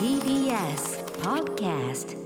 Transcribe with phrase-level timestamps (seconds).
[0.00, 2.16] TBS Podcast.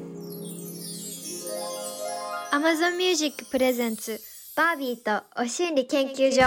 [2.52, 4.20] Amazon Music プレゼンツ
[4.56, 6.42] バービーとお心理研究所。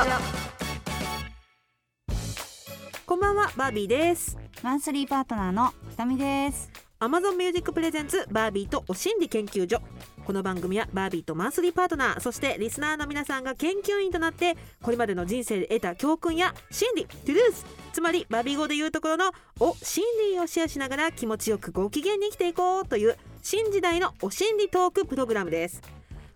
[3.05, 4.37] こんばんはバービーです。
[4.63, 6.71] マンスリーパートナーのひとみです。
[7.01, 9.81] Amazon Music プレゼンツバービーとお心理研究所
[10.27, 20.03] この番組はバービーとマンスリーパートナーそしてリスナーの皆さんが研究員となってこれまでの人生で得た教訓や心理トゥルースつまりバビー語で言うところのお心
[20.33, 25.81] 理をシェアしながら気持ちよくご機嫌に生きていこうという新時代のお心理トークプログラムです。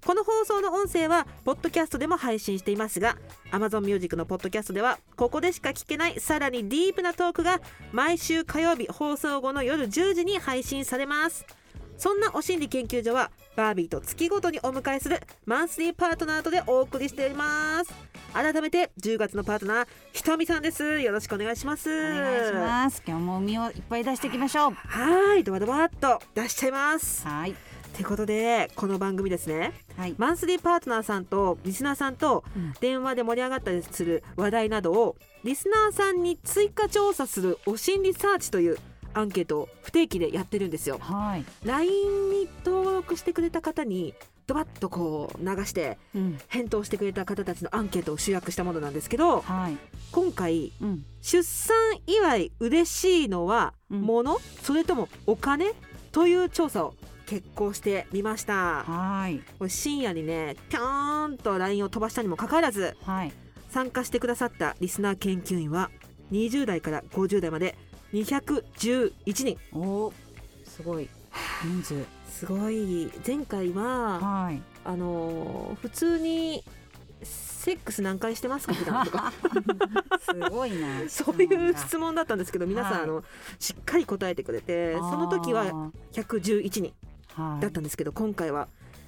[0.06, 3.18] この放送の音声はポッドキャストでも配信していますが
[3.52, 7.60] Amazon Music のポッドキャストではここでしか聞けないさらにディープなトークが
[7.92, 11.46] 毎週火曜日放送後の夜10時に配信されます。
[12.02, 17.94] そんなお心理研究所はバービーと月ごとにお迎えするマンスリーパートナーとでお送りしております
[18.34, 23.04] 改めて10月のパートナーひとみさんですよろしくお願いしますお願いします。
[23.06, 24.72] 今日も海をいっぱい出していきましょう。
[24.72, 27.52] はーいドバドバっと出しちゃいますはい。
[27.52, 27.56] っ
[27.94, 30.16] てことでこの番組ですねはい。
[30.18, 38.78] マンスリーパートナーさんとリスナーさんとうん電話で盛り上がったりする話題などをリスナーさんに追加調査するお心理サーチという
[39.14, 40.98] アンケートを不定期でやってるんですよ。
[41.00, 41.46] はい。
[41.64, 41.90] LINE
[42.32, 44.14] に登録してくれた方に
[44.48, 46.40] ドバッとこう流してうん。
[46.48, 49.78] 返答してくれた方たちのアンケートを集約したものなんですけどはい。
[50.12, 51.06] 今回うん。
[51.22, 51.76] 出産
[52.08, 55.74] 祝い嬉しいのはうん物、それともお金？
[56.12, 56.94] という調査を
[57.26, 58.84] 決行してみました。
[58.84, 59.40] はい。
[59.58, 63.32] これ深夜にねピョーンと LINE を飛ばしたにもかかわらずはい。
[63.70, 65.92] 参加してくださったリスナー研究員は
[66.34, 67.78] 20代から50代まで
[68.14, 69.12] 211
[69.44, 70.14] 人おー
[70.66, 71.08] すごい。
[71.64, 72.06] 人数。
[72.30, 74.62] すごい前回ははい。
[74.84, 76.64] あのー普通に
[77.24, 78.74] セックス何回してますか？
[78.74, 79.32] 普段とか
[80.22, 81.08] すごいな。
[81.08, 83.24] そういう質問だったんですけど皆さん、はいあの
[83.60, 86.94] しっかり答えてくれてその時は111人
[87.36, 87.62] はい。
[87.62, 88.68] だったんですけど今回は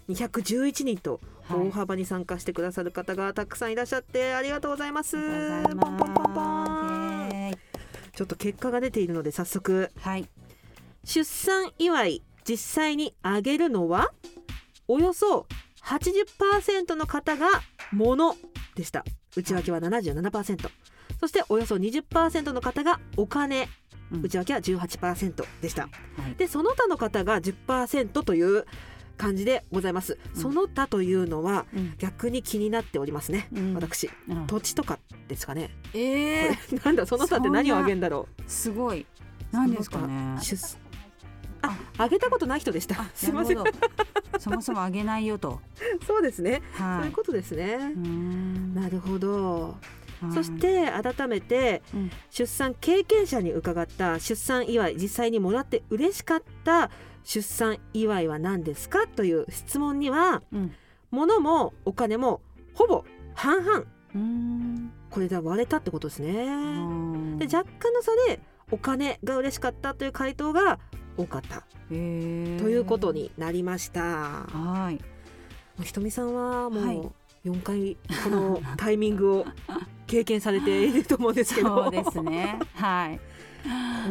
[0.10, 5.18] 211人とはい大幅に参加してくださる方がたくさんいらっしゃってありがとうございます。
[5.18, 5.28] あり
[5.64, 6.42] がとうございますポンポンポンポ
[7.00, 7.03] ン
[8.16, 9.92] ちょっと結果が出ているので早速。
[10.00, 10.30] はい。
[11.04, 14.12] 出産祝い実際にあげるのは
[14.88, 15.48] およそ
[15.84, 17.48] 80%の方が
[17.92, 18.36] 物
[18.76, 19.04] でした。
[19.36, 20.70] 内訳は77%
[21.20, 23.68] そしておよそ20%の方がお金。
[24.12, 24.22] うん。
[24.22, 25.84] 内訳は18%でした。
[25.84, 25.90] は
[26.32, 26.36] い。
[26.36, 28.66] でその他の方が10%という
[29.18, 30.18] 感じでございます。
[30.36, 30.42] うん。
[30.42, 31.94] その他というのはうん。
[31.98, 33.74] 逆に気になっておりますね、うん。
[33.76, 34.10] 私。
[34.28, 34.48] うん。
[34.48, 35.70] 土地とかですかね。
[35.94, 38.44] ええなんだその他って何をあげんだろう？
[38.48, 39.06] すごい。
[39.52, 40.38] 何ですかね。
[41.62, 41.78] あ。
[41.98, 43.06] あげたことない人でした。
[43.14, 43.58] すいません。
[44.40, 45.62] そもそもあげないよと。
[46.06, 47.94] そうですね、そうはいいうことですね。
[48.74, 49.78] なるほど、
[50.22, 50.34] はい。
[50.34, 50.52] そし。
[50.52, 52.12] て改めてうん。
[52.32, 56.90] 出産経験者に伺った出産祝い実際にもらって嬉しかった
[57.24, 60.72] 出産祝いは何ですかという質問にはうん。
[61.12, 62.42] 物もお金も
[62.74, 63.86] ほぼ半々。
[65.10, 66.32] これで割れたってことですね。
[66.32, 66.50] う
[67.36, 68.40] んで若干の差で
[68.72, 70.80] お金が嬉しかったという回答が
[71.18, 74.02] 多かったということになりました。
[74.02, 75.84] はい。
[75.84, 77.14] ひとみさんははいも
[77.46, 79.46] う4回この タイミングを
[80.08, 82.60] 経験されていると思うんですけどそうですね。
[82.76, 83.20] はい。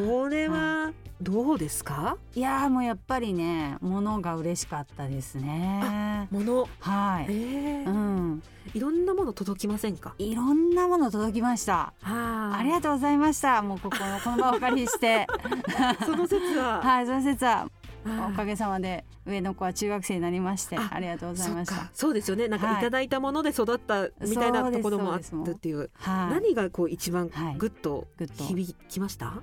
[0.07, 2.17] これはどうですか？
[2.35, 6.27] いやーもうやっぱりね、物が嬉しかったですね。
[6.31, 7.27] 物えはい。
[7.31, 8.43] ーうん。
[8.75, 10.15] いろんなもの届きませんか？
[10.19, 11.93] いろんなもの届きました。
[12.03, 13.63] あありがとうございました。
[13.63, 15.27] もうこここの場をお借りして、
[16.07, 17.69] その説は、はい、その説は
[18.05, 21.91] おかげさまで上の子は中学生になりまして、あありがとうございました。
[21.95, 22.49] そうですよね。
[22.49, 22.79] なんかはい。
[22.79, 26.35] いただいたもので育ったみたいなところもあったっていう、はい。
[26.35, 27.57] 何がこう一番はい。
[27.57, 29.35] グッと響きました、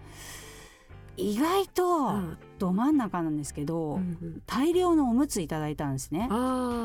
[1.16, 2.38] 意外とうん。
[2.60, 4.42] ど真ん中なんですけど、うんうん。
[4.46, 6.28] 大量のおむついただいたんですね。
[6.30, 6.34] あ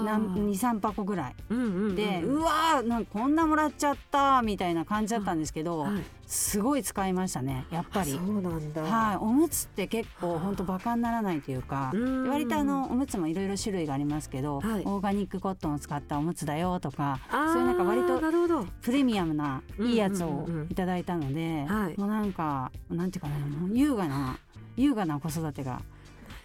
[0.06, 1.34] なんー二三箱ぐらい。
[1.50, 1.96] うんうんうん。
[1.96, 8.12] で、うわーなんかこんなもらっちゃったみたいな感じだったんですけど、はいすごい使いましたねやっぱり。
[8.12, 9.16] あそうなんだ、はい。
[9.16, 12.28] おむつって結構本当バカにならないというかうん。
[12.28, 14.82] 割とあのおむつもいろいろ種類がありますけど、はい。
[14.84, 18.66] オーガニックコットンを使ったおむつだよとかそういうなんか割となるほど。
[18.82, 21.98] プレミアムないいやつをいただいたので、はい。
[21.98, 23.34] もうなんかなんていうかな
[23.72, 24.38] 優雅な
[24.76, 25.82] 優雅な子育てが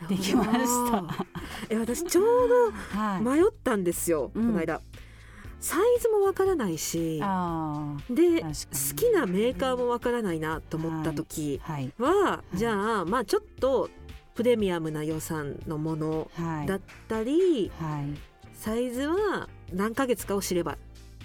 [0.07, 1.03] できました。
[1.69, 2.25] え私ちょう
[2.95, 4.81] はい、ど迷ったんですよ、うんこの間
[5.59, 12.57] サイズもわからないしあで好きなメーカーもわからないなと思った時あはいは、い。
[12.57, 13.89] じゃあまあちょっと
[14.35, 16.67] プレミアムな予算のものはい。
[16.67, 18.17] だったり、はい。
[18.53, 20.77] サイズは何ヶ月かを知れば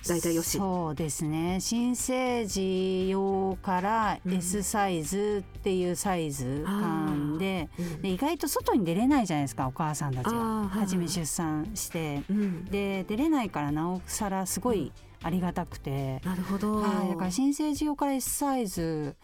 [0.07, 0.59] 大体よし。
[0.59, 1.59] そうですね。
[1.61, 4.35] 新生児用からうん。
[4.35, 8.03] S サイズっていうサイズ感で,、うん。
[8.03, 10.69] で意外と外に出れないじゃないですかお母さんたちが。
[10.69, 12.23] 初め出産して。
[12.29, 12.65] うん。
[12.67, 14.93] で出れないからなおさらすごい
[15.23, 16.83] ありがたくて、なるほど。
[16.83, 19.17] はい、だから新生児用から S サイズ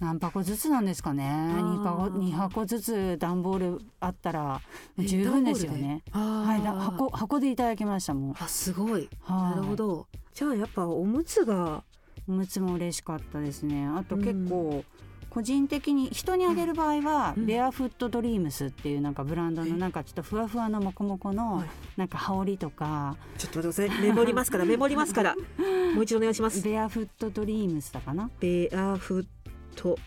[0.00, 1.24] 何箱ずつなんですかね。
[1.24, 1.56] ー。
[1.56, 4.60] 2箱二箱ずつ段ボールあったら
[4.98, 6.02] 十分ですよね。
[6.10, 8.34] ははい、だ箱箱でいただきましたもん。
[8.38, 9.08] あすごい。
[9.20, 9.56] はい。
[9.56, 10.06] なるほど。
[10.34, 11.84] じゃあやっぱおむつが
[12.28, 13.86] おむつも嬉しかったですね。
[13.86, 14.84] あと結構、
[15.28, 17.46] 個人的に人にあげる場合は、うん。
[17.46, 19.78] ベアフットドリームスっていうなんかブランドのえ。
[19.78, 21.68] なんかちょっとふわふわのモコモコのはい。
[21.96, 23.16] なんか羽織とか。
[23.38, 24.02] ちょっと待ってください。
[24.02, 25.34] メモりますからメモりますから。
[25.94, 26.62] もう一度お願いします。
[26.62, 28.30] ベアフットドリームスだかな。
[28.40, 29.26] ベアフッ
[29.74, 29.98] ト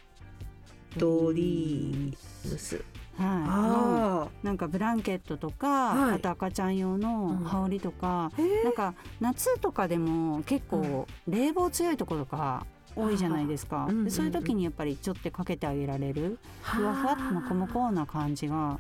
[0.98, 2.84] ドリームス。
[3.18, 4.46] はい。
[4.46, 6.16] なんかブランケットとか、はい。
[6.16, 12.66] あと赤ちゃん用の羽織とか、あへなんか夏とかでも結構冷房強いところとか
[12.96, 18.80] 多いじゃないですか、そういう時にやっぱりちょっとかけてあげられるふわふわっともこもこな感じが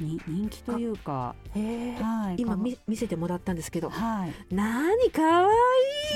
[0.00, 5.52] に人気というか、はい、か今見見せてもらったんですけどはい、何かわ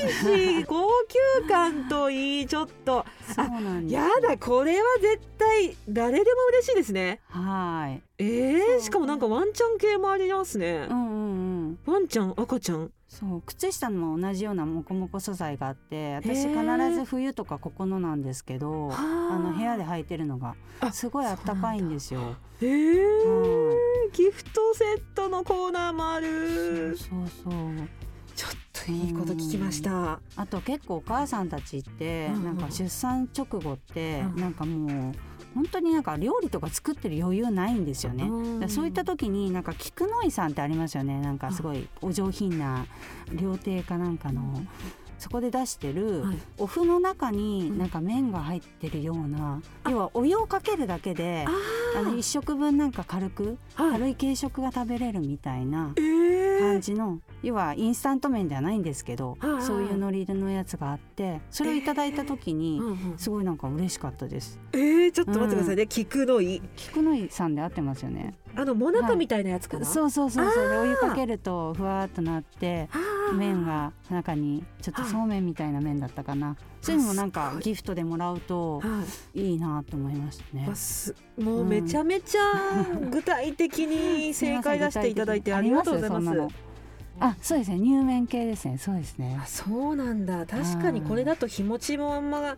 [0.04, 3.04] いいし 高級感といいちょっと。
[3.34, 3.88] そうなん。
[3.88, 7.20] やだこれは絶対誰でも嬉しいですね。
[7.28, 10.86] はい、えー、しかもなんかワンちゃん系もありますね。
[10.90, 11.92] うんうんうん。
[11.92, 18.96] ワンちゃん赤ちゃんそう靴下も同じようなモコモコ素材があって私へ必ーず冬とかここのなんですけどあ。
[19.32, 22.36] あの部屋で履いてるのがあすごいあったかいんですよ。
[22.60, 23.28] えー。
[23.28, 23.74] は
[24.12, 26.96] ギフトセットのコーナーもあいる。
[26.96, 27.52] そうそう。
[28.36, 29.12] ちょっといい。
[29.12, 30.20] こと聞きました。
[30.36, 34.40] あと結構お母さんたちってなんか出産直後ってうん。
[34.40, 35.14] なんかもう
[35.54, 38.28] 本当になんか料理とか作ってる余裕ないんですよね。
[38.64, 41.20] うそういった時になんか菊の井さんってありますよね。
[41.20, 42.86] なんかすごいお上品な
[43.32, 44.64] 料亭かなんかの
[45.18, 46.38] そこで出してるはい。
[46.58, 51.44] お麩の中になんか麺が入ってるような要はお湯をかけるだけで
[51.96, 53.92] あの1食分なんか軽くはい。
[53.92, 56.29] 軽い軽食が食べれるみたいなえー
[56.60, 62.80] 感じの要はインスタント麺ではないんですけどはいそういうノリのやつがあってそれをいただいた時に
[63.16, 64.60] すごいなんか嬉しかったです。
[64.72, 66.62] えー、ちょっと待ってくださいね、菊の井。
[66.76, 68.34] 菊の井さんで合ってますよね。
[68.56, 70.68] あのモナカみたいなやつかな、そうそうそうそう。
[70.68, 72.88] でお湯かけるとふわーっとなって
[73.34, 76.56] 麺が中にちょっとそうめんみたいな麺だったかな。
[76.82, 79.04] そういうのもなんかギフトでもらうとは
[79.34, 79.52] い。
[79.52, 80.66] いいなと思いましたね。
[80.68, 80.74] わ。
[80.74, 86.54] すもうめちゃめちゃ具体的に正解出していただいてありがとうございます。
[87.22, 87.78] あそうですね。
[87.78, 88.78] 入麺系ですね。
[88.78, 89.38] そうですね。
[89.40, 90.46] あそうなんだ。
[90.46, 92.56] 確かにこれだと日持ちもあんま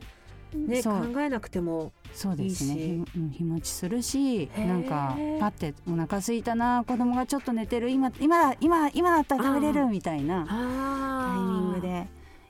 [0.58, 1.20] ね考そう。
[1.20, 2.74] えなくてもそうですね。
[2.74, 4.66] 日うん日持ちするしー。
[4.66, 11.36] なんかパってお腹空いたな子供がちょっと寝てる今今だ今今だったら食べれるみたいなタあ。
[11.38, 12.06] イミングで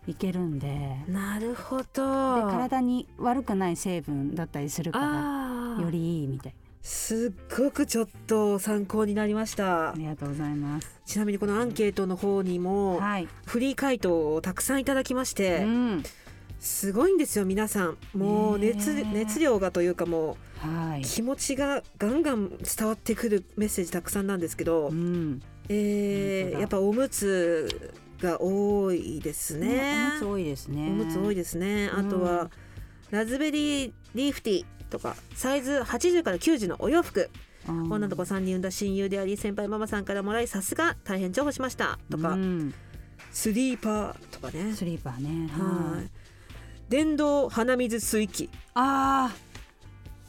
[0.08, 0.96] いけるんで。
[1.06, 1.84] でなるほど。
[2.50, 4.99] 体に悪くない成分だったりするか
[5.78, 6.54] らよりいいみたい。
[6.84, 9.90] すっごくちょっと参考になりました。
[9.93, 11.00] ありがとうございます。
[11.06, 16.02] ちなみにこのアンケートの方にもはい、フリー回答をたくさんいただきましうてん、
[16.62, 17.99] すごいんですよ皆さん。
[18.14, 21.03] もう熱熱量がというかもうはい。
[21.03, 25.43] 気持ちがガンガン伝わってくるメッセージたくさんなんですけど、うん。
[25.69, 30.09] えー、やっぱおむつが多いですね。
[30.09, 30.87] おむつ多いですね。
[30.88, 31.91] おむつ多いですね。
[31.93, 32.49] あとは、
[33.11, 37.29] ラズベリーリーフティーとかサイズ80から90のお洋服、
[37.66, 42.73] 女の子3人産んだ親友であり先輩ママさんからもらいさすが大変重宝しましたとか、うん。
[43.33, 44.73] スリーパーとかね。
[44.75, 45.49] スリーパーね。
[45.49, 46.22] はい。
[46.89, 48.51] 電動鼻水水器。
[48.75, 49.35] あ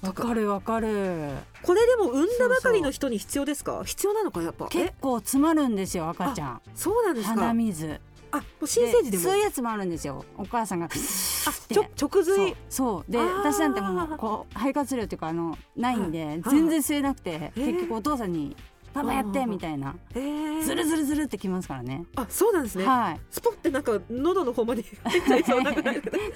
[0.01, 1.31] ーわかるわかる。
[1.61, 3.83] これでも産んだばかりの人に必要ですか？
[3.85, 4.67] 必要なのかやっぱ？
[4.67, 6.61] 結え構詰まるんですよ赤ちゃん。
[6.75, 7.35] そうなんですか？
[7.35, 7.99] 鼻水。
[8.31, 9.23] あもう新生児でも？
[9.23, 10.25] そういうやつもあるんですよ。
[10.37, 16.41] お母さんがあちょ直髄そうで私なんてもうこう肺活量っていうかあのないんではい。
[16.41, 18.55] 全然吸えなくてえー結局お父さんに
[18.93, 19.95] 「パパやって」みたいな。
[20.15, 20.63] えー。
[20.63, 22.05] ズルズルズルってきますからね。
[22.15, 23.19] あそうなんですね、はい。
[23.29, 24.83] スポってなんか喉の方まで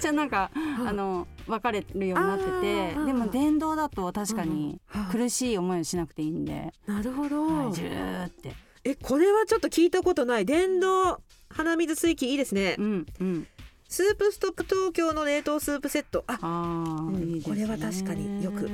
[0.00, 0.50] じゃあなんか
[0.84, 0.92] あ。
[0.92, 8.54] の分かれるようになっててでも電動だと確かにうん苦しい思いをしなくていいんで、なるほど、はい、ジューって。
[8.84, 10.46] えこれはちょっと聞いたことない。
[10.46, 13.46] 電動鼻水水器いいですね、うんうん。
[13.88, 16.24] スープストップ東京の冷凍スープセット。
[16.26, 17.42] ああー、うんいいね。
[17.42, 18.66] これは確かによく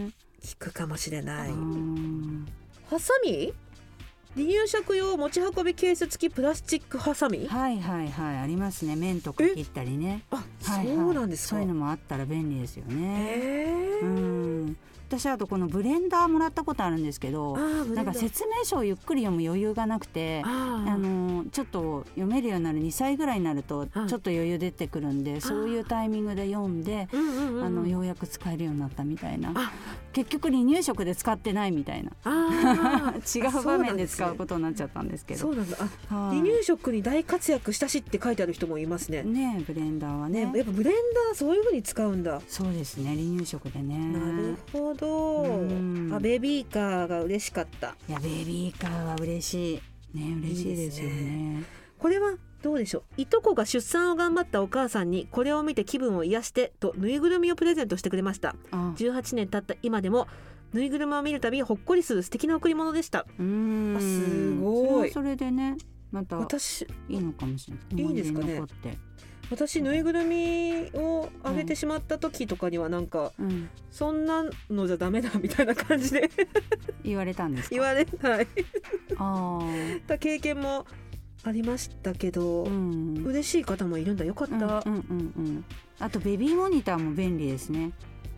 [0.42, 1.50] 聞くかもしれない。
[1.50, 2.46] うん
[2.90, 3.52] ハサミ？
[4.36, 7.46] 離乳食用持ち運びケース付きプラスチックハサミ？
[7.46, 8.96] はいはいはいありますね。
[8.96, 10.22] 麺とか切ったりね。
[10.30, 10.96] あ、はいはい。
[10.96, 11.50] そうなんですか？
[11.50, 14.00] そういうのもあったら便利ですよね。
[14.02, 14.76] うん。
[15.06, 27.16] 私あとこのブレンダーもらったことあるんですけどなんか説明書をゆっくり読む余裕がなくてああのちょっと読めるようになる2歳ぐらいになるとちょはいっと余裕出てくるんでそういうタイミングで読んであ
[27.68, 29.52] のようやく使えるようになったみたいな。
[29.54, 29.72] あ
[30.14, 32.12] 結局離乳食で使ってないみたいな。
[32.22, 35.52] あ 違ーう場面で使うことになっちゃったんですけど。
[36.08, 39.24] 離乳食に大活躍したしって書いてある人もいますね。
[39.24, 40.46] ねブレンダーはね。
[40.46, 42.40] ねやっぱブレンダーそういう風に使うんだ。
[42.46, 43.98] そうですね離乳食でね。
[43.98, 45.42] なるほど。
[45.42, 46.10] うん。
[46.14, 47.96] あベビーカーが嬉しかった。
[48.08, 49.80] いやベビーカーは嬉しい。
[50.16, 51.64] ね嬉しいですよいいですね。
[51.98, 53.20] これはどうでしょう？
[53.20, 58.56] いとこが出産を頑張ったお母さんにこれを見て気分を癒してとぬいぐるみをプレゼントしてくれました。
[58.72, 60.26] あ18年経った今でも
[60.72, 63.26] ぬいぐるみを見るたびほっこりする素敵な贈り物でした。
[63.38, 63.96] うーん。
[63.96, 65.10] あすごい。
[65.12, 65.76] それでね
[66.10, 68.06] また私いいのかもしれない。
[68.08, 68.60] いいですかね？
[69.50, 73.68] 私ぬいぐるみをあげてしまった時とかにはなんか、うん。
[73.90, 76.30] そんなのじゃダメだみたいな感じで。
[77.04, 77.74] 言われたんですか？
[77.74, 78.46] 言われはい。
[79.18, 80.86] あーた 経験も
[81.44, 83.22] ありましたけど、うん。
[83.24, 84.24] 嬉しい方もいるんだ。
[84.24, 85.64] よかった、うんうんうんうん。
[85.98, 87.92] あとベビーモニターも便利ですね。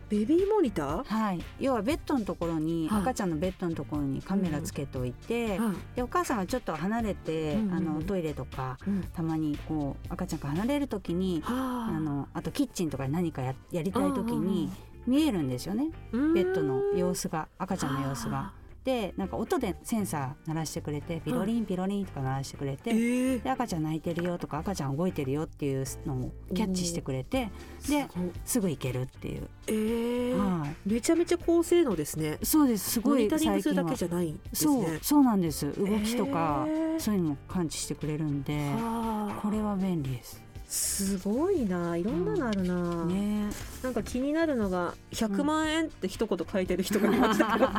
[0.09, 1.03] ベビーモニター？
[1.03, 1.39] はい。
[1.59, 3.01] 要はベッドのところに、はい。
[3.01, 7.73] 赤ちゃんのベッドのところにカメラつけておいて、はいでお母さんがちょっと離れて、うんうんうん。
[7.73, 9.03] あのトイレとかうん。
[9.13, 11.99] たまにこう赤ちゃんが離れる時にはあ。
[11.99, 14.69] のあとキッチンとかで何かややりたい時に
[15.05, 15.91] 見えるんですよね。
[16.11, 18.51] ベベッドの様子が赤ちゃんの様子が。
[18.87, 27.49] でなんか音でセンサー鳴らしてくれてピロリンピロリンとか鳴らしてくれえて、ー、で赤ちゃん泣いてるよとか赤ちゃん動いてるよっていうのをキャッチしてくれて
[27.89, 28.07] で
[28.45, 30.37] すぐ行けるっていう、えー。
[30.37, 30.75] はい。
[30.85, 32.37] めちゃめちゃ高性能ですね。
[32.43, 32.91] そうです。
[32.91, 35.65] すごい最近はするだけじゃないんですそうねそうなんです。
[35.65, 36.99] 動きとか、えー。
[37.01, 39.39] そういうのも感知してくれるんではあ。
[39.41, 41.95] これは便利ですすごいな。
[41.95, 43.49] いろんなのあるな、ね。
[43.81, 47.69] なんか気になるのが100万円って一言書いてる人がいましたけど、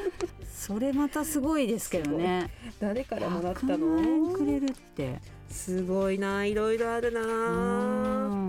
[0.50, 2.50] それまたすごいですけどね。
[2.80, 5.20] 誰からもらった100万円のくれるって。
[5.50, 6.46] すごいな。
[6.46, 8.48] いろいろあるうな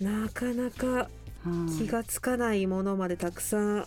[0.00, 1.08] なかなか
[1.46, 1.78] い。
[1.78, 3.86] 気がつかないものまでたくさんあ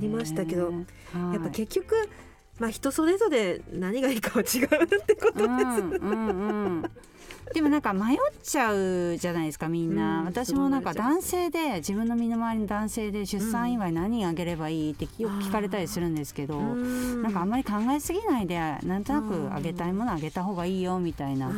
[0.00, 1.34] りましたけどはい。
[1.34, 1.94] やっぱ結局
[2.58, 6.90] まあ人それぞれ何がいいかは違うってことです、うんうんうん
[7.52, 17.22] でもなんか迷っちゃうじゃないですかみんな、うん私もなんか男性で自分の身の回りの男性で出産祝い何あげればいいってよく聞かれたりするんですけど、うん。
[17.22, 21.48] なんかあんまり考えすぎないでなんとなくあげたいものあげた方がいいよみたいな、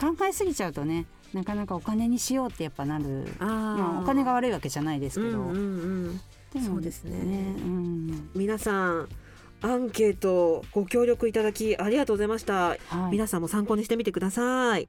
[0.00, 6.20] 考えすぎちゃうとねなかなかお金にしようってやっぱなるまあ、お金が悪いわけじゃないですけど、うんうん
[6.54, 6.62] うん。
[6.62, 7.16] そうですね。
[7.18, 8.30] うん。
[8.34, 9.08] 皆さん
[9.62, 12.76] アンケートご協力いただきありがとうございました、は
[13.08, 14.88] い、皆さんも参考にしてみてください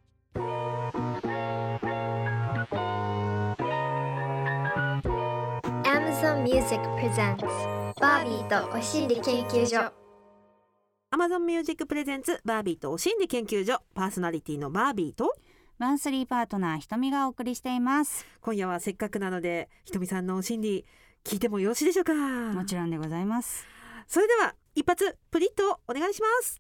[6.26, 7.46] Amazon Music Presents
[8.02, 9.94] バービーとお心理研究所。
[11.12, 13.80] Amazon Music プレゼンツバービーとお心理研究所。
[13.94, 15.36] パーソナリティのバービーと
[15.78, 18.26] マンスリーパートナーひとみがお送りしています。
[18.42, 20.84] 今夜はせっかくなのでひとみさんのお心理
[21.24, 22.16] 聞いてもよろしいでしょうか？
[22.16, 23.68] もちろんでございます。
[24.08, 26.60] それでは一発プリッとお願いします。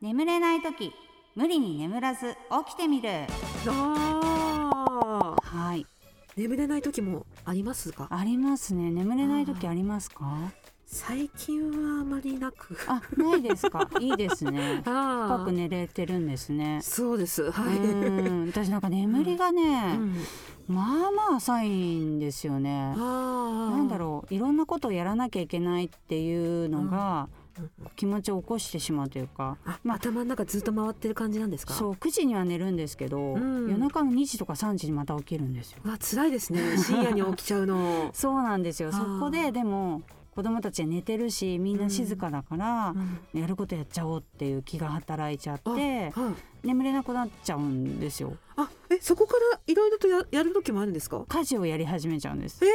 [0.00, 0.92] 眠れない時
[1.36, 2.34] 無理に眠らず
[2.66, 3.08] 起きてみる。
[3.64, 5.86] はい
[6.36, 8.08] 眠れない時もありますか？
[8.10, 8.90] ありますね。
[8.90, 10.24] 眠れない時ありますか？
[10.86, 12.76] 最近はあまりなく。
[12.86, 13.88] あないですか？
[14.00, 14.82] いいですね。
[14.86, 16.80] あ深く寝れてるんですね。
[16.82, 17.50] そうです。
[17.50, 17.78] はうい、
[18.44, 18.46] ん。
[18.48, 19.96] 私なんか眠りがね、
[20.68, 20.74] うん。
[20.74, 22.94] まあまあ浅いんですよね。
[22.96, 24.34] なんだろう。
[24.34, 27.41] いろんなことをやらなきゃいけないっていうのがうん
[27.96, 31.74] 気持ちを起こしてしまうというか、あ、まあ頭の中ずっと回ってる感じなんですか？
[31.74, 33.68] そう9時には寝るんですけど、うん。
[33.70, 35.78] 夜中の2時とか3時にまた起きるんですよ。
[35.84, 36.76] わ辛いですね。
[36.78, 38.10] 深夜に起きちゃうの。
[38.14, 38.92] そうなんですよ。
[38.92, 40.02] そこででも
[40.34, 42.94] 子供たちは寝てるしみんな静かだから、
[43.34, 43.40] うん。
[43.40, 46.32] やることやっちゃおうっていう気が働いちゃっあては
[46.64, 48.34] い、眠れなくなっちゃうんですよ。
[48.56, 51.24] あえそこからいろいろとややる時もあるんですか？
[51.28, 52.64] 家事をやり始めちゃうんです。
[52.64, 52.68] え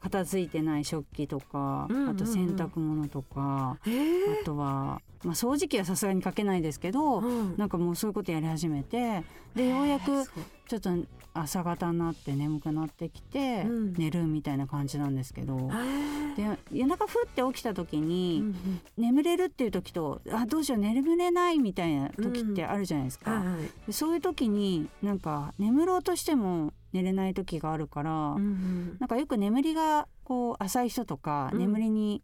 [0.00, 2.10] 片付いてない食器とか、うんうんうん。
[2.10, 4.40] あと洗濯物とかー、え。
[4.40, 7.56] あとは、まあ、掃除機はさすがにかけないですけど、ーうん。
[7.56, 9.22] なんかもうそういうことやり始めて
[9.54, 10.24] でようやく
[10.70, 10.90] ちょっと
[11.34, 13.92] 朝方になって眠くなってきて、うん。
[13.94, 16.36] 寝るみたいな感じなんですけど、えー。
[16.36, 18.80] で夜中ふって起きた時うに、んうん。
[18.96, 23.62] 眠れるっていう時とあどうしよう眠れないみたいな時ってあるじゃないですか、はいはい。
[23.88, 28.96] でそういう時になんか眠ろうとしても寝れない時があるから、うんうん。
[29.00, 31.58] なんかよく眠りがこう浅い人とか、うん。
[31.58, 32.22] 眠りに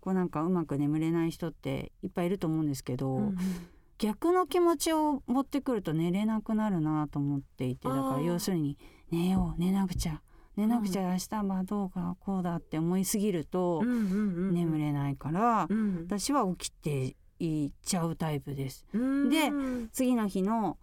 [0.00, 3.38] こうなんかうまく眠れない人っていっぱいいると思うんですけど、うんうん
[3.98, 8.76] 逆の気持ちを持ってくると寝れなくなるなと思っていてだから要するに
[9.10, 10.20] 寝よう寝なくちゃ
[10.56, 16.06] 寝なくちゃ明日はどうかこうだって思いすぎると眠れないからうん。
[16.06, 18.86] 私は起きていっちゃうタイプです。
[18.94, 19.28] うん。
[19.28, 19.52] でう
[19.84, 20.78] ん次の日の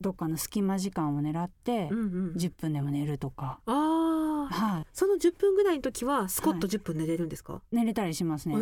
[0.00, 8.56] どっかの隙間時間を狙ってうん10分でも寝るとか、はい、その10分ぐらいの時はスコッと10分寝れるんですか、寝れたりしますね。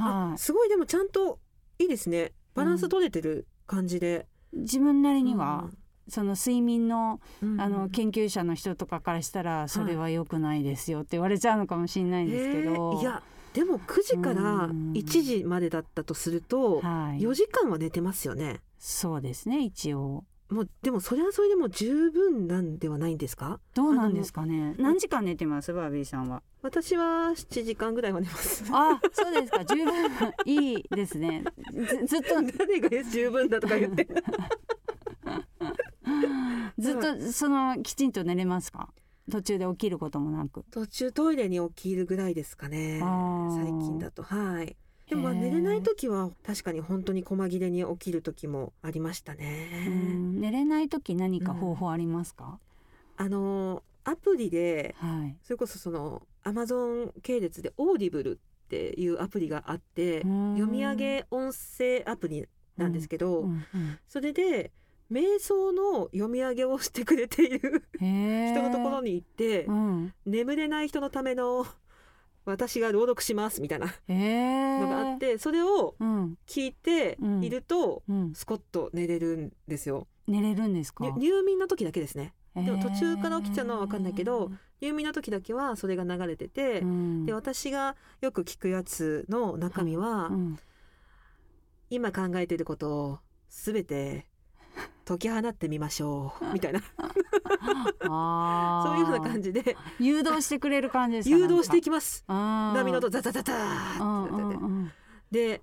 [0.00, 0.38] はい。
[0.38, 1.38] すごいでもちゃんと
[1.78, 5.70] いいですねバランス取れてる感じで、自分なりには、
[6.08, 7.60] その睡眠のうん。
[7.60, 13.22] あの研究者の人とかからしたらそれは良くないですよって言われちゃうのかもしれないんですけど、へえいや
[13.52, 14.92] でも9時からうん。
[14.92, 18.60] 1時までだったとするとはい、4時間は寝てますよね。
[18.78, 23.60] そうですね一応もうでもそれはそれでも十分なんではないんですか？
[23.74, 24.74] どうなんですかね？
[24.78, 25.72] 何時間寝てます？
[25.74, 26.42] バービーさんは？
[26.62, 28.64] 私は7時間ぐらいは寝ます。
[28.72, 29.64] あそうですか。
[29.64, 29.92] 十分
[30.46, 31.44] いいですね。
[31.72, 34.08] ずずっと 誰が十分だとか言って。
[36.78, 38.88] ずっとそのきちんと寝れますか？
[39.30, 40.64] 途中で起きることもなく。
[40.70, 43.00] 途中トイレに起きるぐらいですかね。
[43.00, 44.22] 最近だと。
[44.22, 44.76] はい
[45.08, 50.40] でも寝れない時は確かに本当に細切れに起きる時もありましたうねん。
[50.40, 52.58] 寝れない時何か方法ありますか、
[53.16, 55.36] あのアプリではい。
[55.42, 60.54] それこそそのアマゾン系列でオーディブルっていうアプリがあってうん。
[60.56, 62.46] 読み上げ音声アプリ
[62.76, 64.72] なんですけど、うんうんそれで
[65.10, 70.12] 瞑想の読み上げをしてくれている人のところに行って、うん。
[70.26, 71.64] 眠れない人のための
[72.50, 76.34] 私が朗読しますみたいなのがあって、それをうん。
[76.46, 80.06] 聞いていると、うん、スコッと寝れるんですよ。
[80.26, 81.04] 寝れるんですか？
[81.04, 82.34] に入眠の時だけですね。
[82.54, 84.50] ででも途中から起きちゃうのは分かんないけど、
[84.80, 87.26] 入眠の時だけはそれが流れてて、うん。
[87.26, 90.58] で私がよく聞くやつの中身は、うん。
[91.90, 94.26] 今考えていることをすべて
[95.08, 96.80] 解き放ってみましょうみたいな。
[98.10, 99.76] あそういうふうな感じじで。
[99.98, 101.36] 誘導してくれる感じですか？
[101.36, 102.18] 誘導していきまます。
[102.18, 104.90] す波の音ザザザザーっ
[105.30, 105.62] てで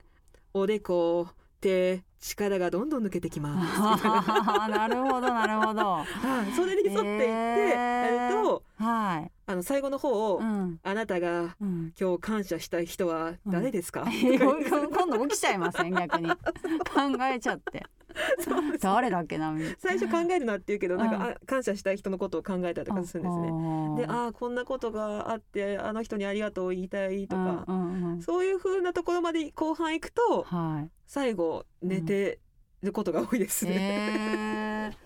[0.54, 1.28] おでこ
[1.62, 3.82] 手力がどんどん抜けてきます。
[4.18, 4.68] な。
[4.68, 5.82] なるほどなるほど。
[6.02, 6.06] は
[6.48, 10.80] いそれに沿っていってやると、はい、あの最後の方、うん。
[10.84, 15.94] あなたがうん、今日感謝したい人は誰ですか、今度起きちゃいません？
[15.94, 16.30] 逆に。
[16.30, 16.36] 考
[17.32, 17.84] えちゃって
[18.80, 23.52] 誰だっけな最初考えるなって言うけどなんか、感謝したい人のことを考えたりとかするんですね。
[23.52, 27.66] ねでああこんなことがあってあの人にありがとうを言いたいとか、
[28.22, 30.90] そういう風なところまで後半行くとはい。
[31.08, 32.40] 最後寝て
[32.82, 34.92] ることが多いですね。
[34.92, 35.06] えー。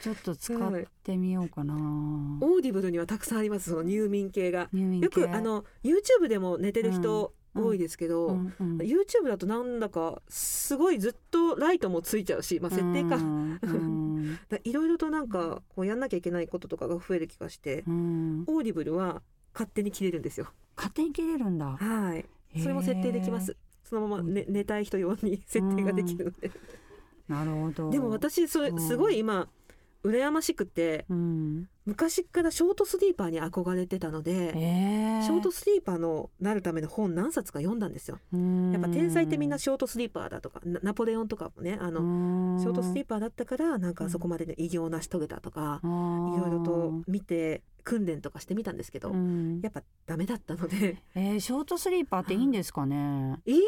[0.00, 1.74] ちょっと使ってみようかな。
[1.74, 4.68] オーディブルにはたくさんありますその入眠系が。
[4.72, 5.20] 入眠系。
[5.22, 13.18] よくあの YouTube でも寝てる人うん多いですけど、うんうん YouTube だとなんだかすごいずっとライトもついちゃうし、まあ、設定か。
[14.64, 20.52] いろいろとなんかこうやんなきゃいけないこととかが増える気がして、うんオーディブルは勝手に切れるんですよ。
[20.76, 21.76] 勝手に切れるんだ。
[21.76, 22.26] はい。
[22.60, 23.56] それも設定できます。
[23.84, 26.50] そのまま寝寝たい人用に設定ができるので。
[27.28, 27.90] なるほど。
[27.90, 29.48] でも私それうんすごい今
[30.02, 38.18] 羨ましくてうん、昔からショートスリーパーに憧れてたので、えー、ショートスリーパーのなるための本何冊か読んだんですよ。
[38.32, 45.90] やっぱ天才ってみんなショートスリーパーだとかナナポレオンとかもねあの、のショートスリーパーだったからなんかそこまでの偉業を成し遂げたとか、いい
[46.40, 49.60] ろいろと見て訓練とかしてみたんですけど、うん。
[49.62, 51.02] やっぱダメだったので。
[51.14, 53.40] えー、ショートスリーパーっていいんですかね？
[53.46, 53.60] いい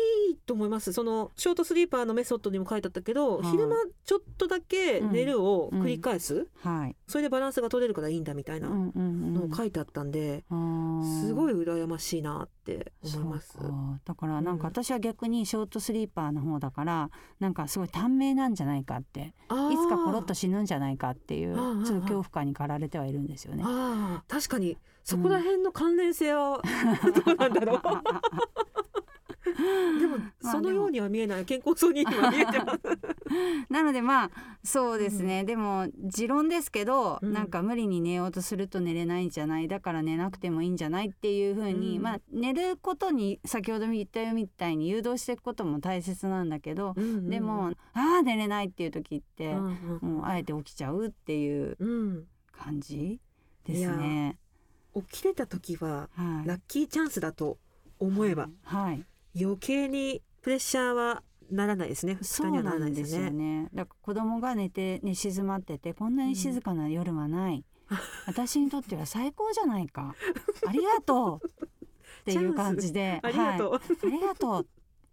[0.46, 0.92] と思います。
[0.92, 3.50] そのショートスリーパーのメソッドにも書いてあったけど、はい。
[3.50, 6.96] 昼間ちょっとだけ寝るを繰り返す、はい。
[7.06, 8.68] それでバランスが取れるからいいんだみたいな。
[8.68, 9.34] うんうんうん。
[9.34, 13.58] のを書いてあったんで、すごいい羨ましいなって思います。
[14.04, 23.62] だからなんかうん私は逆にショートスリーパーの方だからなんかすごい短命なんじゃないかっていつかコロッと死ぬんじゃないかっていうちょっと恐怖感に駆られてはいるんですよね。
[23.64, 26.60] あー確かにそこら辺の関連性は
[27.24, 27.80] どうなんだろう。
[30.00, 31.44] でもまあそのようには見えない。
[31.44, 32.80] 健康そうには見えてます。
[33.70, 34.30] なのでまあ
[34.64, 37.32] そうですね、でも持論ですけど、うん。
[37.32, 42.02] なんか無理に寝ようとすると寝れないんじゃないだから寝なくてもいいんじゃないっていうふうに、うん。
[42.02, 49.98] まあ寝ることに先ほど言ったよみたいに誘導していくことも大切なんだけど、でもああ寝れないっていう時って、うん。
[50.02, 52.26] もうあえて起きちゃうっていううん。
[52.50, 53.20] 感じ？
[53.66, 54.38] ですね。
[54.94, 57.58] 起きれた時ははい、ラッキーチャンスだと
[57.98, 59.04] 思えばはい、
[59.38, 62.14] 余計にプレッシャーはならないですね。
[62.14, 63.62] 負そうなはならなんいでですすよよね。
[63.62, 63.68] ね。
[63.74, 67.64] だから子供が寝て寝静まっててこんなに静かな夜はない。
[68.26, 70.14] 私にとっては最高じゃないか。
[70.66, 71.68] ありがとうっ
[72.24, 73.72] ていう感じで、ありがとう。
[73.72, 74.66] はい、ありがとう。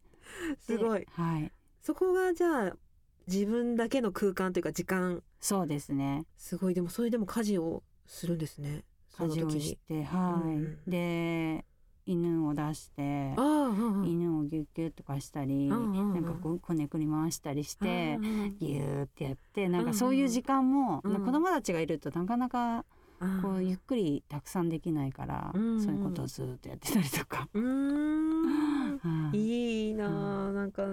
[0.60, 1.06] すごい。
[1.12, 2.78] はい、そこがじゃあ
[3.28, 6.26] 自分だけの空間というか時間そうですね。
[6.38, 8.84] すごいでもそれでも家事をするんですね。
[9.10, 9.62] そ家事をの時に。
[9.62, 11.66] してはい、うんうんで
[12.06, 14.06] 犬を出してんうん。
[14.06, 16.14] 犬をギュッギュッとかしたり、うんうんうん。
[16.16, 19.94] なんかこうこねくり回したりして、うんうんギューってやってなんうんうん。
[19.94, 21.26] かそういう時間も、うん。
[21.26, 22.84] 子供たちがいるとなかなか
[23.20, 27.48] あこうゆっくりたくさんできないから、うんそういうことをずっとやってたりとか。
[29.34, 29.38] い。
[29.38, 30.86] いいなあなんか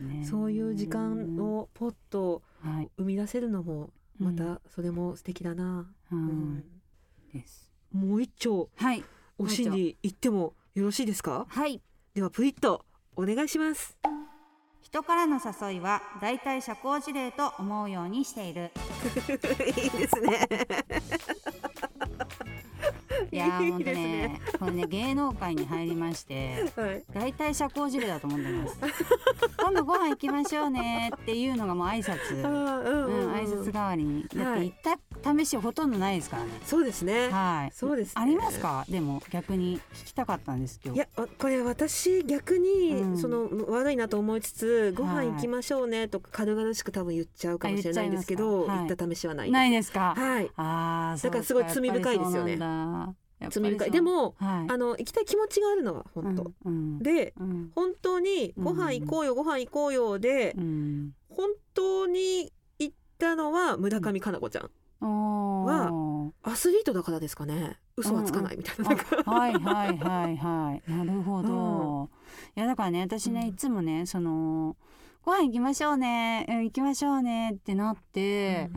[0.00, 0.24] ね。
[0.28, 4.36] そういう時間をポッとはい、生み出せるのもまうん。
[4.36, 6.26] たそれも素敵だな、ううん。
[6.58, 6.64] ん
[7.32, 7.70] です。
[7.92, 8.68] もう一丁。
[8.76, 9.02] はい。
[9.38, 11.46] お心理言ってもよろしいですか？
[11.48, 11.80] はい。
[12.14, 12.84] ではプリッと
[13.16, 13.96] お願いします。
[14.82, 18.70] 人からの誘いはだいたい社交辞令と思うようにしている。
[19.76, 20.48] いいですね。
[21.48, 21.49] い
[23.40, 23.94] や本当ね。
[23.94, 27.04] ねこれね芸能界に入りましてはい。
[27.12, 28.78] だいたい社交辞令だと思ってます。
[29.58, 32.36] 今度ご飯行きましょうねっていうのがもう挨拶。
[32.36, 33.30] うんううん。
[33.30, 34.22] ん、挨拶代わりに。
[34.22, 34.76] だってはい行っ
[35.22, 36.50] た試しほとんどないですからね。
[36.64, 37.28] そうですね。
[37.30, 37.72] はい。
[37.74, 38.22] そうですね。
[38.22, 38.84] ありますか？
[38.88, 40.96] でも逆に聞きたかったんです今日。
[40.96, 43.18] いやあこれ私逆に、うん。
[43.18, 45.26] その悪いなと思いつつごはい。
[45.28, 50.14] 飯行きましょうねとか軽々しく多分言っちゃうかもしれないんですけあど、言っちゃい行った試しはないないですか？
[50.16, 50.50] はい。
[50.56, 52.56] ああ、だからすごい罪深いですよね
[53.48, 56.98] でも、もはい、あの行きたい気持ちがあるのは本当、うんうん。
[56.98, 57.70] でうん。
[57.74, 64.70] 本当にご飯行こうよ、ご飯行こうよでうん、本当に行ったのは村上佳菜子ちゃん。
[65.02, 66.30] おー。
[66.42, 67.78] アスリートだからですかね。
[67.96, 70.90] 嘘はつかないみたいな,、なんかあはいはいはいはい。
[70.90, 72.10] なるほど、
[72.56, 73.48] いやだからね私ねうん。
[73.48, 74.76] いつもねその
[75.22, 78.70] ご飯行きましょうねうん行きましょうねってなって、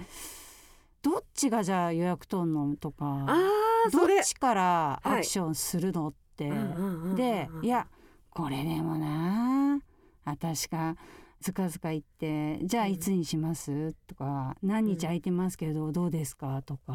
[1.02, 3.06] どっちがじゃあ予約取んのとか。
[3.06, 6.52] ああどっちからアクションするのって、
[7.16, 7.88] でいや
[8.30, 9.80] これでもな
[10.26, 10.96] 私が
[11.42, 16.94] ずかずか言って「じゃあいつにします?」とか「何日空いてますけどどうですか?」とか、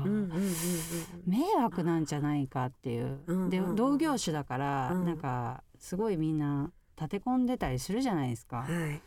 [1.26, 5.04] 迷惑なんじゃないかっていう、で同業種だから、うん。
[5.04, 8.62] なんかすごいみんな立て込んでたりするじゃないですか。
[8.62, 9.00] はい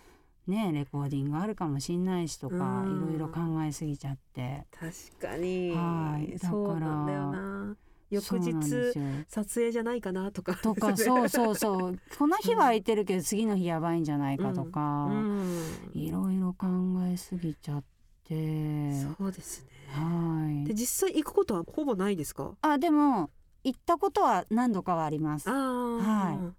[0.47, 2.97] ねレコーディングあるかもしんないしとか、うん。
[2.97, 4.65] いろいろ考えすぎちゃって。
[4.71, 5.71] 確かに。
[5.71, 6.31] はい。
[6.33, 7.75] だからそうなんだよな。
[8.09, 8.93] 翌日
[9.29, 10.55] 撮影じゃないかなとか。
[10.55, 11.99] とか そうそうそう。
[12.17, 15.91] この日は空いてるけど次の日やばいんじゃないかとか、うん。
[15.93, 16.67] いろいろ考
[17.05, 17.83] えすぎちゃっ
[18.25, 18.91] て。
[19.17, 19.69] そうですね。
[19.91, 20.67] はい。
[20.67, 22.53] で実際行くことはほぼないですか？
[22.61, 23.29] あでも
[23.63, 25.49] 行ったことは何度かはあります。
[25.49, 26.53] は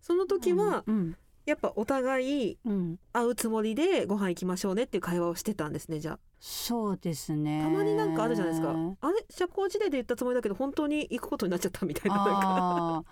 [0.00, 7.60] その時はうんやっぱお互いうん、会うつもりでご飯行きましょうねっていう会話をしてたんですねじゃそうですね。
[7.62, 8.74] あたまになんかあるじゃないですか。
[9.00, 9.24] あれ？
[9.30, 12.26] 社交辞令で言ったつもりだけど本当に行くことになっちゃったみたいななん
[13.02, 13.04] か。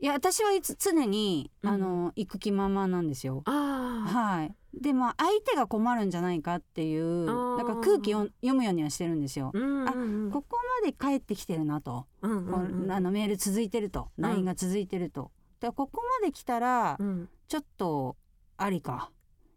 [0.00, 1.70] いや私はいつ常にうん。
[1.70, 3.42] あの、行く気満々なんですよ。
[3.46, 9.52] あはい、でまあ相手が困るんじゃないかっていうなんか空気を読むようにはしてるんですよ。
[9.54, 9.58] あ。
[9.58, 10.30] うんあうんうん。
[10.30, 14.24] ここまで帰ってきてるなと、うんうんこうあのメール続いてると、うん。
[14.24, 15.30] LINE が続いてると。
[15.60, 18.16] でここまで来たらうんちょっと
[18.56, 19.10] ありか。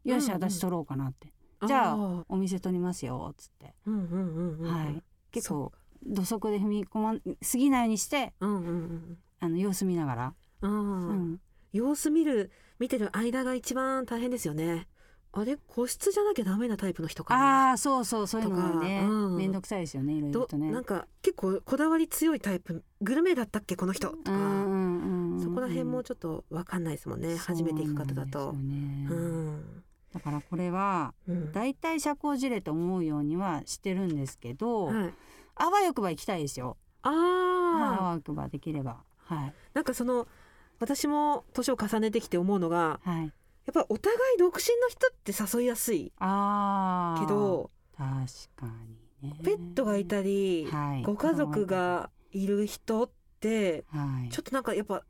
[0.03, 1.33] よし、私取ろうかなって。
[1.65, 5.03] じゃああお店取りますよっつって、はい。
[5.31, 5.71] 結構。
[5.73, 11.07] そ土足で踏み込ますぎないようにしてうんうんうんあの様子見ながら、うん。
[11.07, 11.41] うん。
[11.73, 14.87] 様子見る見てる間が一番大変ですよね。
[15.33, 15.57] あれ？
[15.57, 17.69] 個室じゃなきゃダメなタイプの人かな？
[17.69, 19.01] ああそうそうそういうのがね。
[19.03, 19.35] うん。
[19.37, 20.71] 面倒くさいですよねいろいろどとね。
[20.71, 22.83] なんか結構こだわり強いタイプ。
[23.01, 24.09] グルメだったっけこの人？
[24.09, 28.55] とか、うんうんうんうんそこら辺もちょっとわかんないですもんね、初めて行く方だと。
[30.13, 31.51] だからこれはうん。
[31.51, 35.13] 大体社交辞令と思うようにはしてるんですけど、はい、
[35.55, 36.77] あわよくば行きたいですよ。
[37.01, 39.03] あああ、わよくばできれば。
[39.17, 39.53] はい。
[39.73, 40.27] なんかその
[40.79, 43.23] 私も年を重ねてきて思うのがはい。
[43.23, 46.13] やっぱお互い独身の人って誘いやすい。
[46.19, 48.07] ああけど確
[48.55, 48.65] か
[49.21, 49.37] にね。
[49.43, 51.03] ペットがいたり、はい。
[51.03, 53.09] ご家族がいる人っ
[53.41, 54.29] てはい。
[54.29, 55.03] ちょっとなんかやっぱ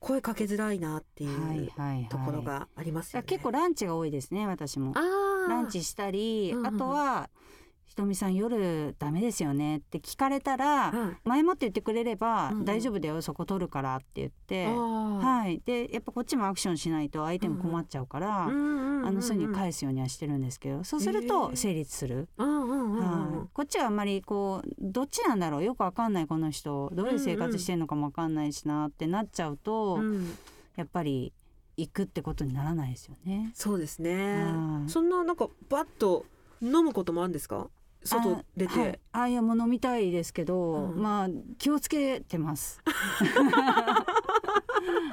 [0.00, 3.26] 声かけづらいなっていはいうはいはいところがありますよね。
[3.26, 4.94] 結構ランチが多いですね私も。
[5.48, 7.30] ランチしたり、うんうんあとは
[7.90, 12.64] 「ひとみさん夜ダメですよね」って聞かれたら、はい前もって言ってくれれば「うんうん。
[12.64, 22.28] 大丈夫だよそこ取るから」って言って、はい、でやっぱこっちもアクションしないと相手も困っちゃうから、うんうんうんうんあのすぐに返すようにはしてるんですけどそうすると成立する。
[22.36, 26.90] うんうんうんうんはい、こっちはあんまりこうどっちなんだろうよくわかんないこの人。
[26.94, 30.34] どういう生活してんのかもわかんないしなってなっちゃうと、うん。
[30.76, 31.32] やっぱり
[31.78, 33.52] 行くってことにならないですよね。
[33.54, 36.26] そうですねはいそんななんかバッと
[36.60, 37.68] 飲むこともあるんですか
[38.04, 41.02] 外出て、あ,、はい、あいやもう飲みたいですけど、うん。
[41.02, 42.80] まあ気をつけてます。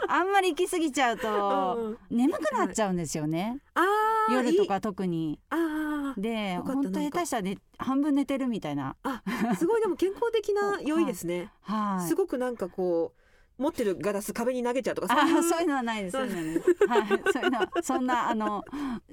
[0.08, 2.18] あんまり行き過ぎちゃううんとうん。
[2.18, 3.60] 眠くなっちゃうんですよね。
[3.74, 5.40] あーいい夜とか特に。
[5.50, 8.96] あで本当下手したら、ね、半分寝てるみたいな。
[9.04, 9.22] あ
[9.58, 12.08] すごいでも健康的な 酔いですね、はい。
[12.08, 13.22] すごくなんかこう
[13.58, 16.18] 持ってるガラス壁に投げちゃうとかあそういうのはないです。
[16.18, 16.28] そう。
[16.28, 17.22] いうのはねはい。
[17.34, 18.64] そういうのはそんなあの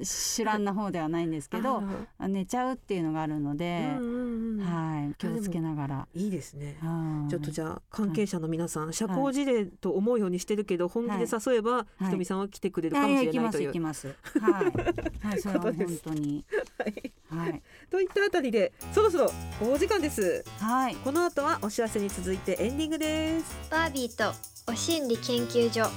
[0.03, 1.83] 知らんな方ではないんですけど
[2.19, 4.17] あ寝ちゃうっていうのがあるのでー、うんう
[4.57, 4.65] んうん。
[4.65, 5.15] はい。
[5.19, 6.09] 気をつけながら。
[6.15, 6.77] いいですね。
[6.81, 7.31] はい。
[7.31, 12.05] ちょっとじゃあ関係者の皆さん、社交辞令と思うようにしてるけど本気で誘えば、い。
[12.05, 14.83] ひとみさんは来てくれるいやいかもしや行きます行れないという。
[14.83, 15.23] きます。
[15.25, 15.29] はい。
[15.29, 16.45] はいそれは本当に。
[16.79, 17.13] はい。
[17.29, 17.63] はい。
[17.91, 19.31] といったあたりでそろそろ
[19.61, 20.45] お時間です。
[20.61, 20.97] はい。
[20.97, 23.57] この後はお知らせに続いてエンディングです。
[23.71, 24.34] バービーと
[24.67, 25.91] お心理研究所。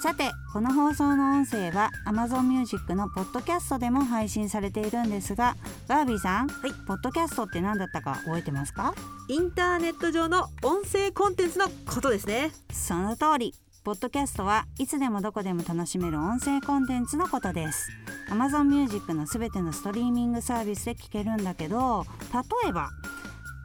[0.00, 5.56] さてこの放送の音声は Amazon Music のポッドキャストでも配信されているんですが
[5.88, 6.72] バービーさん、はい。
[6.86, 8.94] ポッドキャストって何だったか覚えてますか？
[9.28, 12.52] インターネット上の音声コンテンツのことですね。
[12.72, 13.54] その通り。
[13.84, 17.90] ポッドキャストはいつでもどこでも楽しめる音声コンテンツのことです。
[18.28, 22.90] Amazon Music のすべてのストリーミングサービスで聞けるんだけど例えば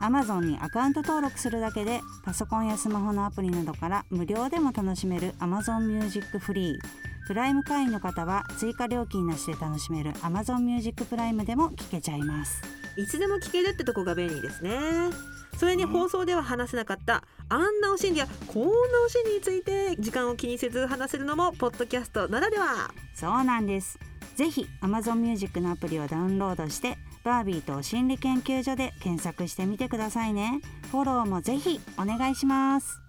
[0.04, 6.78] Amazon にアカウント登録するだけでパソコンやスマホのアプリなどから無料でも楽しめる Amazon Music フリー
[7.26, 12.62] プライム会員の方は追加料金なしで楽しめる Amazon Music プライムでも聞けちゃいます
[12.98, 14.70] いつでも聞けるってとこが便利ですね。
[15.58, 18.70] それにね放送では話せなかったあんなお心理やこんな
[19.06, 22.92] お心理について時間を気にせず話せるのもポッドキャストならでは。
[23.13, 24.00] そうなんです
[24.36, 30.60] ぜひ Amazon Music のアプリをダウンロードしてバービーと心理研究所で検索してみてくださいね。
[30.92, 33.00] フォローもぜひお願いします。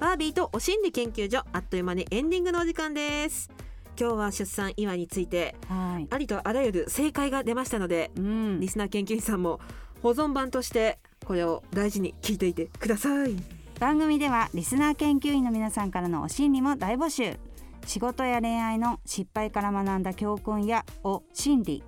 [0.00, 3.50] バービーとお心理研究所あっという間にエンディングのお時間です。
[3.98, 6.06] 今日は出産祝いについてはい。
[6.10, 8.60] ありとあらゆる正解が出ましたのでうん。
[8.60, 9.60] リスナー研究員さんも
[10.02, 13.36] 保存版としてこれを大事に聞いていてください。
[13.78, 17.38] 番組ではリスナー研究員の皆さんからのお心理も大募集
[17.86, 21.82] 仕事や恋愛の失敗から学んだ教訓やお心理。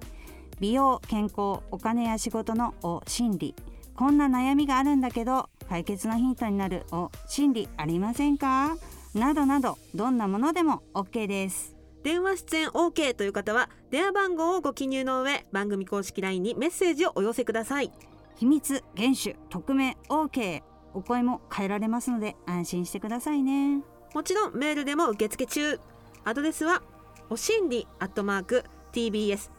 [0.61, 3.55] 美容健康お金や仕事のお心理。
[3.95, 8.77] こんな悩みがあるんだけど解決のヒントになるお心理ありませんか？
[9.15, 11.75] などなどどんなものでも OK です。
[12.03, 17.91] 電話出演 OK という方は電話番号をご記入の上番組公式 LINE にメッセージをお寄せください。
[18.37, 23.81] 秘密厳守匿名 OK お声も変えられますので安心してくださいね
[24.17, 25.79] もちろんメールでも受付中。
[26.25, 26.81] アドレスは
[27.29, 29.51] おしんりアットマーク tbs.co.jp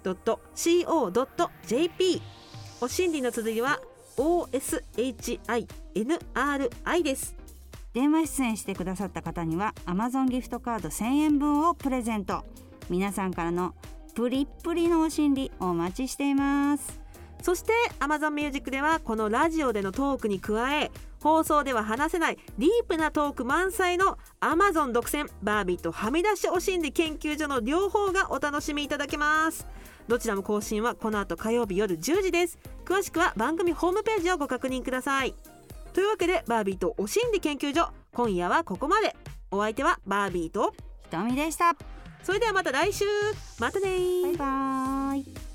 [2.81, 3.79] おしんりの綴りは
[4.17, 5.67] OSHINRI
[7.03, 7.35] です。
[7.93, 12.43] 電話出演してくださった方には Amazon ギフトカード1000円分をプレゼント。
[12.89, 13.75] 皆さんからの
[14.15, 16.99] プリップリのお心理お待ちしています。
[17.47, 29.65] そして Amazon Music ではこのラジオでのトークに加え放送では話せないディープなトーク満載の Amazon 独占バービーとはみ出しお心理研究所の両方がお楽しみいただけます。
[30.09, 32.57] どちらも更新はこの後火曜日夜10時です。
[32.83, 35.33] 詳しくは番組ホームページをご確認ください。
[35.93, 39.15] というわけでバービーとお心理研究所今夜はここまで。
[39.51, 41.77] お相手はバービーとひとみでした。
[42.23, 43.05] それではまた来週。
[43.57, 44.37] またねー。
[44.37, 45.46] バイバイ